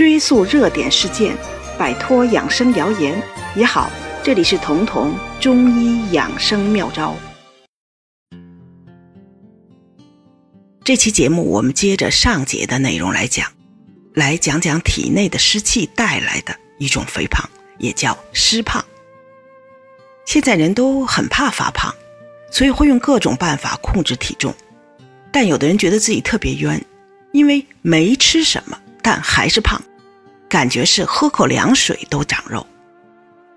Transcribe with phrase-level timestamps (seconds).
[0.00, 1.36] 追溯热点事件，
[1.78, 3.22] 摆脱养生谣言
[3.54, 3.90] 也好。
[4.22, 7.14] 这里是彤彤中医养生妙招。
[10.82, 13.52] 这期节目我们接着上节的内容来讲，
[14.14, 17.46] 来讲讲体内的湿气带来的一种肥胖，
[17.76, 18.82] 也叫湿胖。
[20.24, 21.94] 现在人都很怕发胖，
[22.50, 24.54] 所以会用各种办法控制体重。
[25.30, 26.82] 但有的人觉得自己特别冤，
[27.32, 29.78] 因为没吃什么，但还是胖，
[30.50, 32.66] 感觉是喝口凉水都长肉。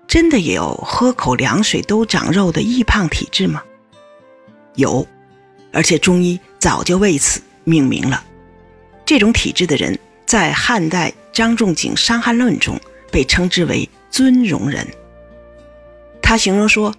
[0.06, 3.62] 真的有喝口凉水都长肉的易胖体质吗？
[4.76, 5.06] 有，
[5.72, 8.24] 而且中医早就为此命名了。
[9.04, 12.78] 这种体质的人，在汉代张仲景《伤寒论》中
[13.10, 14.86] 被称之为“尊荣人”。
[16.22, 16.94] 他形容说：“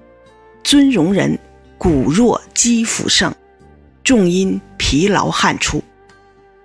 [0.61, 1.39] 尊荣人
[1.77, 3.33] 骨弱肌腐盛，
[4.03, 5.81] 重因疲劳汗出。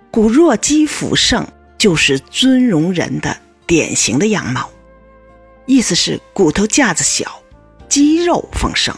[0.09, 1.47] 骨弱肌腐盛
[1.81, 3.35] 就是尊容人的
[3.65, 4.69] 典型的样貌。”
[5.65, 7.41] 意思是骨头架子小，
[7.89, 8.95] 肌肉丰盛，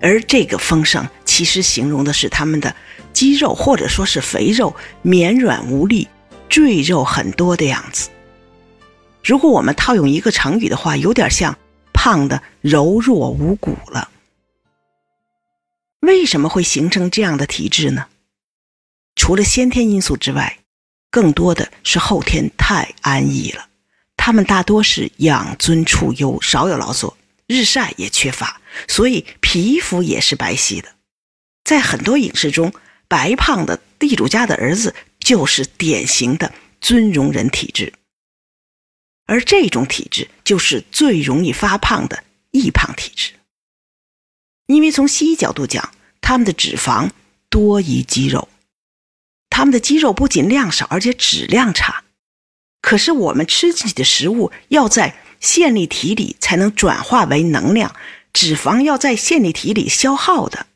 [0.00, 2.74] 而这个丰盛其实形容的是他们的
[3.12, 6.08] 肌肉或者说是肥肉绵软无力、
[6.48, 8.08] 赘肉很多的样子。
[9.22, 11.58] 如果我们套用一个成语的话，有点像
[11.92, 14.08] 胖的柔弱无骨了。
[16.00, 18.06] 为什么会形成这样的体质呢？
[19.16, 20.59] 除了先天因素之外，
[21.10, 23.68] 更多的是后天太安逸了。
[24.16, 27.16] 他们大多是养尊处优，少有劳作，
[27.46, 30.94] 日晒也缺乏，所以皮肤也是白皙的。
[31.64, 32.72] 在很多影视中，
[33.08, 37.92] 白胖的地主家的儿子就是典型的尊荣人体质，
[39.26, 43.32] 而这种体质就是最容易发胖的易胖体质。
[44.66, 47.10] 因为从西医角度讲，他们的脂肪
[47.48, 48.48] 多于肌肉，
[49.60, 52.04] 他们的肌肉不仅量少，而且质量差。
[52.80, 57.94] 可是我们吃进去的食物要在线粒体里才能转化为能量，
[58.32, 60.66] 脂肪要在线粒体里消耗的，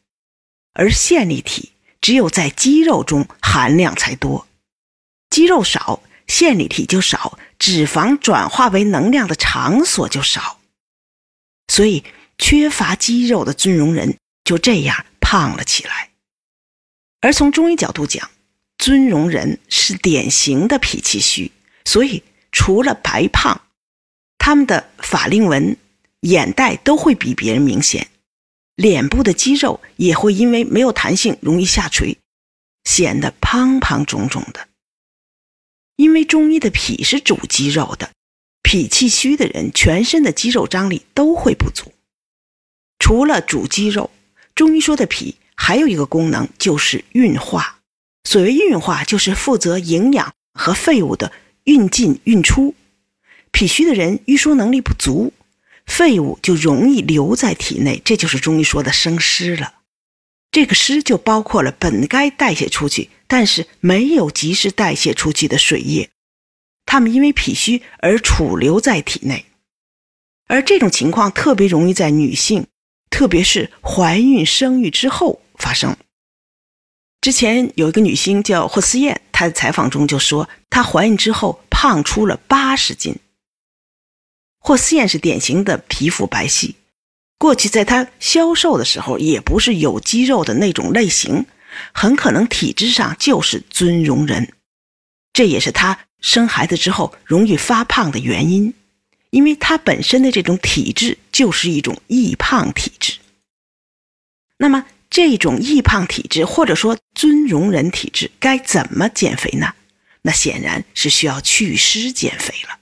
[0.75, 1.72] 而线粒体
[2.03, 4.47] 只有在肌肉中含量才多，
[5.31, 10.61] 肌肉少，线粒体就少，脂肪转化为能量的场所就少，
[11.69, 12.05] 所以
[12.37, 16.11] 缺乏肌肉的尊荣人就这样胖了起来。
[17.22, 18.31] 而从中医角度讲，
[18.79, 21.53] 尊荣人是典型的脾气虚。
[21.85, 23.61] 所以，除了白胖，
[24.39, 25.77] 他们的法令纹、
[26.21, 28.09] 眼袋都会比别人明显，
[28.75, 32.17] 脸部的肌肉也会因为没有弹性，容易下垂，
[32.84, 34.69] 显得胖胖肿肿的。
[35.97, 38.11] 因为中医的脾是主肌肉的，
[38.63, 41.93] 脾气虚的人，全身的肌肉张力都会不足。
[42.99, 44.11] 除了主肌肉，
[44.55, 47.81] 中医说的脾还有一个功能，就是运化。
[48.25, 51.33] 所谓运化，就是负责营养和废物的。
[51.65, 52.75] 运进运出，
[53.51, 55.33] 脾虚的人运输能力不足，
[55.87, 59.73] 废物就容易留在体内，这就是中医说的生湿了。
[60.51, 66.11] 这个湿就包括了本该代谢出去，但是没有及时代谢出去的水液，
[66.84, 69.47] 它们因为脾虚而储留在体内，
[70.47, 72.67] 而这种情况特别容易在女性，
[73.09, 75.97] 特别是怀孕生育之后发生。
[77.25, 83.19] 之前有一个女星叫霍思燕，她在采访中就说，她怀孕之后胖出了八十斤。
[84.59, 86.75] 霍思燕是典型的皮肤白皙，
[87.39, 91.47] 过去在她消瘦的时候也不是有肌肉的那种类型，
[91.95, 94.53] 很可能体质上就是尊荣人，
[95.33, 98.75] 这也是她生孩子之后容易发胖的原因，
[99.31, 103.15] 因为她本身的这种体质就是一种易胖体质。
[104.59, 104.84] 那么。
[105.10, 109.75] 这种易胖体质，或者说尊容人体质，该怎么减肥呢？
[110.22, 112.78] 那显然是需要祛湿减肥了。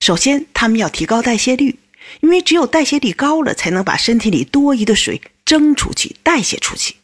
[0.00, 1.78] 首先，他们要提高代谢率，
[2.20, 6.96] 因为只有代谢率高了，才能把身体里多余的水蒸出去、代谢出去。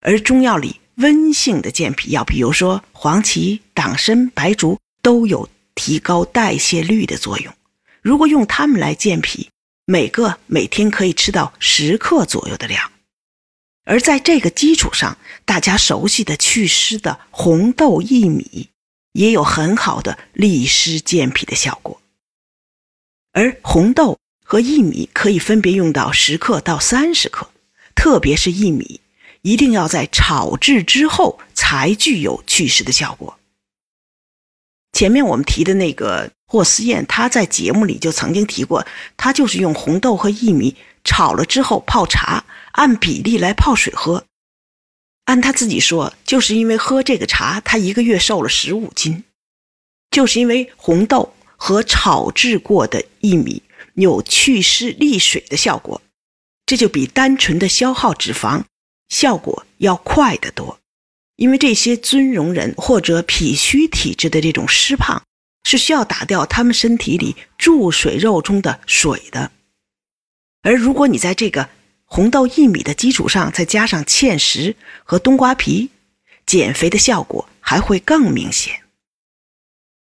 [0.00, 7.52] 而中药里温性的健脾药，比如说黄芪、党参、白术，都有提高代谢率的作用。
[8.02, 9.48] 如果用它们来健脾，
[9.84, 12.92] 每个每天可以吃到十克左右的量。
[13.86, 18.68] 而在这个基础上，大家熟悉的祛湿的红豆薏米，
[19.12, 22.02] 也有很好的利湿健脾的效果。
[23.32, 27.48] 而红豆和薏米可以分别用到十克到三十克，
[27.94, 29.00] 特别是薏米，
[29.42, 33.38] 一定要在炒制之后才具有祛湿的效果。
[34.92, 38.84] 前面我们提的那个霍思燕，她在节目里就曾经提过，
[39.16, 40.74] 她就是用红豆和薏米
[41.06, 42.44] 炒了之后泡茶。
[42.72, 44.26] 按比例来泡水喝，
[45.24, 49.24] 按他自己说，就是因为喝这个茶，他一个月瘦了十五斤。
[50.10, 53.62] 就是因为红豆和炒制过的薏米
[53.94, 56.02] 有祛湿利水的效果，
[56.66, 58.64] 这就比单纯的消耗脂肪
[59.08, 60.78] 效果要快得多。
[61.36, 65.22] 因为这些尊容人或者脾虚体质的这种湿胖，
[65.64, 69.50] 是需要打掉他们身体里注水肉中的水的。
[70.66, 71.68] 而如果你在这个
[72.04, 74.74] 红豆薏米的基础上再加上芡实
[75.04, 75.90] 和冬瓜皮，
[76.44, 78.80] 减肥的效果还会更明显。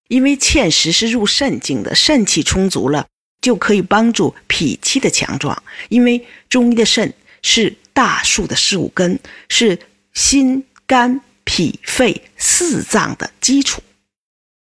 [0.08, 3.06] 因为芡实是入肾经的，肾气充足了，
[3.40, 5.62] 就可以帮助脾气的强壮。
[5.88, 9.78] 因为中医的肾是大树的十五根，是
[10.12, 10.66] 心。
[10.90, 13.80] 肝、脾、肺四脏的基础，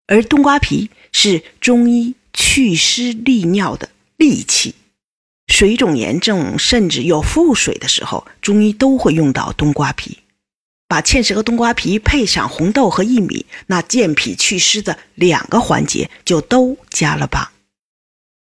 [0.08, 4.75] 而冬瓜皮是中医祛湿利尿的利器。
[5.50, 10.19] 水肿严重甚至有腹水的时候，中医都会用到冬瓜皮。
[10.88, 17.51] 把芡实和冬瓜皮配上红豆和薏米，那健脾祛湿的两个环节就都加了吧。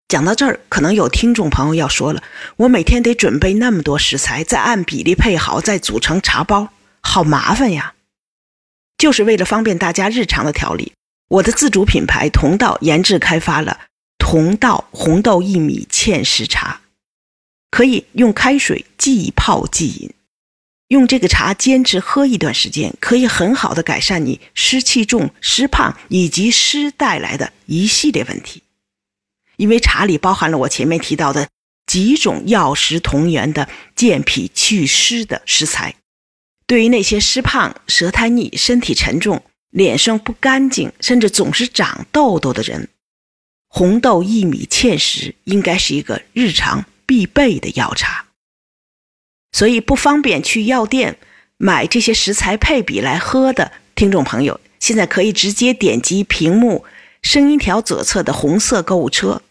[0.07, 2.23] 讲到这儿，可能有听众朋友要说了：
[2.57, 6.69] 我每天得准备那么多食材，再按比例配好，再组成茶包。
[7.01, 7.93] 好麻烦呀！
[8.97, 10.93] 就是为了方便大家日常的调理，
[11.29, 13.79] 我的自主品牌同道研制开发了
[14.17, 16.81] 同道红豆薏米芡实茶，
[17.79, 20.13] 可以用开水即泡即饮。
[20.89, 28.63] 用这个茶坚持喝一段时间，可以很好的改善你湿气重、湿胖以及湿带来的一系列问题。
[29.55, 31.47] 因为茶里包含了我前面提到的
[31.85, 35.95] 几种药食同源的健脾祛湿的食材。
[36.67, 42.89] 对于那些湿胖、舌苔腻、身体沉重、脸上不干净，甚至总是长痘痘的人，
[43.69, 48.27] 红豆薏米芡实应该是一个日常必备的药茶。
[49.51, 51.17] 所以不方便去药店
[51.57, 56.85] 买这些食材配比来喝的听众朋友，现在可以直接点击屏幕
[57.23, 59.41] 声音条左侧的红色购物车。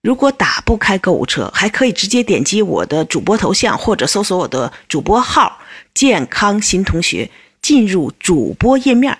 [0.00, 5.60] 如果打不开购物车，还可以直接点击我的主播头像，或者搜索我的主播号
[5.92, 7.30] “健康新同学”，
[7.60, 9.18] 进入主播页面，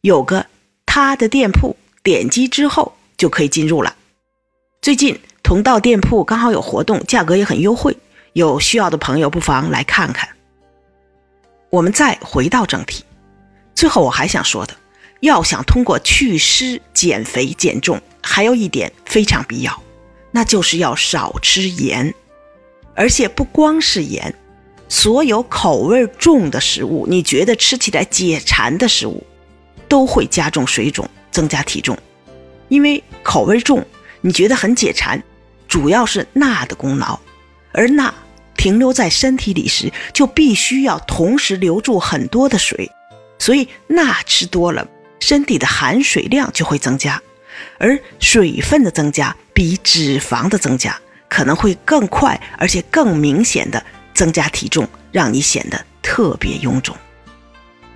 [0.00, 0.46] 有个
[0.84, 3.94] 他的店铺，点击之后就可以进入了。
[4.82, 7.94] 最近同道店铺刚好有活动，价格也很优惠，
[8.32, 10.26] 有需要的朋友不妨来看看。
[11.68, 13.04] 我们再回到正题，
[13.74, 14.74] 最后我还想说的，
[15.20, 19.82] 要想通过祛湿、减肥、减重，还有一点非常必要。
[20.30, 22.12] 那就是要少吃盐，
[22.94, 24.34] 而且不光是盐，
[24.88, 29.22] 所有口味重的食物，你觉得吃起来解馋的食物，
[29.88, 31.96] 都会加重水肿、增加体重。
[32.68, 33.84] 因为口味重，
[34.22, 35.22] 你觉得很解馋，
[35.74, 37.18] 主要是钠的功劳，
[37.72, 38.14] 而钠
[38.56, 42.88] 停留在身体里时，就必须要同时留住很多的水，
[43.40, 44.86] 所以钠吃多了，
[45.18, 47.20] 身体的含水量就会增加。
[47.78, 50.96] 而水分的增加比脂肪的增加
[51.28, 53.84] 可能会更快，而且更明显的
[54.14, 56.96] 增加体重，让你显得特别臃肿。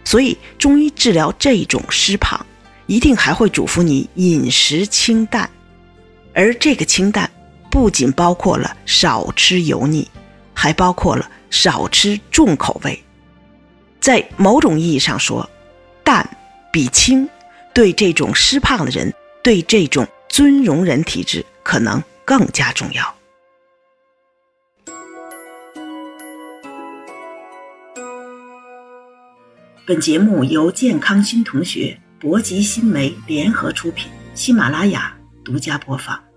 [0.02, 2.44] 所以中医治疗这种湿胖，
[2.86, 5.48] 一定还会嘱咐你饮食清淡，
[6.34, 7.30] 而这个清淡
[7.70, 10.08] 不仅包括了少吃油腻，
[10.54, 13.02] 还包括了少吃重口味。
[14.00, 15.48] 在某种意义上说，
[16.02, 16.28] 淡
[16.72, 17.28] 比清
[17.74, 19.12] 对这种湿胖的人。
[19.40, 23.14] 对这种尊容人体质可能更加重要。
[29.86, 36.27] 本节目由健康新同学、博吉新媒联合出品，喜马拉雅独家播放。